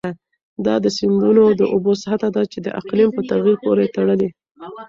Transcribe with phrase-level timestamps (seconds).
[0.65, 4.29] دا د سیندونو د اوبو سطحه ده چې د اقلیم په تغیر پورې تړلې.